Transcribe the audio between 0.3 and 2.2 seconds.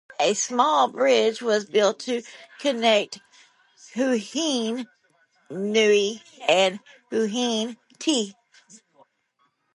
small bridge was built